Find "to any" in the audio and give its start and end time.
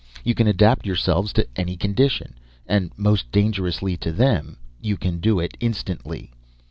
1.33-1.77